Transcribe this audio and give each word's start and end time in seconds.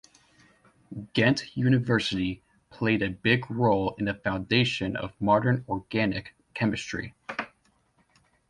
Ghent 1.13 1.55
University 1.55 2.41
played 2.71 3.03
a 3.03 3.11
big 3.11 3.51
role 3.51 3.93
in 3.99 4.05
the 4.05 4.15
foundation 4.15 4.95
of 4.95 5.13
modern 5.21 5.63
organic 5.69 6.33
chemistry. 6.55 7.13